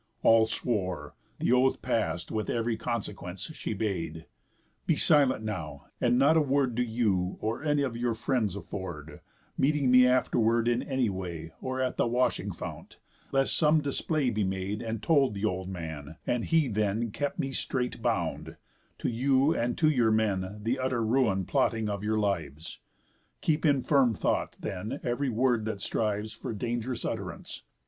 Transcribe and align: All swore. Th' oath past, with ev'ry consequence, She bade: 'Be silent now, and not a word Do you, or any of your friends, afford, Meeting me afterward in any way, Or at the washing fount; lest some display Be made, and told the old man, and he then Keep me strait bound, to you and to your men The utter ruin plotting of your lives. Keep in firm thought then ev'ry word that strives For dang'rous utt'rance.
All 0.23 0.47
swore. 0.47 1.13
Th' 1.39 1.51
oath 1.51 1.79
past, 1.83 2.31
with 2.31 2.49
ev'ry 2.49 2.75
consequence, 2.75 3.51
She 3.53 3.73
bade: 3.73 4.25
'Be 4.87 4.95
silent 4.95 5.43
now, 5.45 5.85
and 6.01 6.17
not 6.17 6.35
a 6.35 6.41
word 6.41 6.73
Do 6.73 6.81
you, 6.81 7.37
or 7.39 7.61
any 7.63 7.83
of 7.83 7.95
your 7.95 8.15
friends, 8.15 8.55
afford, 8.55 9.21
Meeting 9.59 9.91
me 9.91 10.07
afterward 10.07 10.67
in 10.67 10.81
any 10.81 11.11
way, 11.11 11.51
Or 11.61 11.79
at 11.79 11.97
the 11.97 12.07
washing 12.07 12.51
fount; 12.51 12.97
lest 13.31 13.55
some 13.55 13.79
display 13.79 14.31
Be 14.31 14.43
made, 14.43 14.81
and 14.81 15.03
told 15.03 15.35
the 15.35 15.45
old 15.45 15.69
man, 15.69 16.15
and 16.25 16.45
he 16.45 16.67
then 16.67 17.11
Keep 17.11 17.37
me 17.37 17.51
strait 17.51 18.01
bound, 18.01 18.57
to 18.97 19.07
you 19.07 19.53
and 19.55 19.77
to 19.77 19.87
your 19.87 20.09
men 20.09 20.61
The 20.63 20.79
utter 20.79 21.05
ruin 21.05 21.45
plotting 21.45 21.89
of 21.89 22.03
your 22.03 22.17
lives. 22.17 22.79
Keep 23.41 23.67
in 23.67 23.83
firm 23.83 24.15
thought 24.15 24.55
then 24.59 24.99
ev'ry 25.03 25.29
word 25.29 25.65
that 25.65 25.79
strives 25.79 26.33
For 26.33 26.55
dang'rous 26.55 27.05
utt'rance. 27.05 27.61